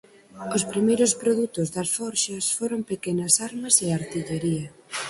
[0.55, 4.65] Os primeiros produtos das forxas foron pequenas armas e artillería.